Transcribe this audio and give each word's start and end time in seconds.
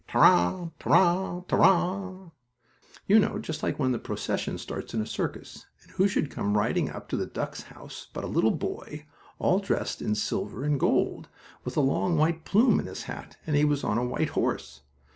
"Ta 0.07 0.17
ra 0.19 0.69
ta 0.79 0.89
ra 0.89 1.41
ta 1.47 1.55
ra!" 1.55 2.31
You 3.05 3.19
know, 3.19 3.37
just 3.37 3.61
like 3.61 3.77
when 3.77 3.91
the 3.91 3.99
procession 3.99 4.57
starts 4.57 4.95
in 4.95 5.01
a 5.01 5.05
circus, 5.05 5.67
and 5.83 5.91
who 5.91 6.07
should 6.07 6.31
come 6.31 6.57
riding 6.57 6.89
up 6.89 7.07
to 7.09 7.17
the 7.17 7.27
ducks' 7.27 7.61
house 7.69 8.07
but 8.11 8.23
a 8.23 8.27
little 8.27 8.49
boy, 8.49 9.05
all 9.37 9.59
dressed 9.59 10.01
in 10.01 10.15
silver 10.15 10.63
and 10.63 10.79
gold, 10.79 11.29
with 11.63 11.77
a 11.77 11.81
long 11.81 12.17
white 12.17 12.45
plume 12.45 12.79
in 12.79 12.87
his 12.87 13.03
hat 13.03 13.37
and 13.45 13.55
he 13.55 13.63
was 13.63 13.83
on 13.83 13.99
a 13.99 14.03
white 14.03 14.29
horse. 14.29 14.81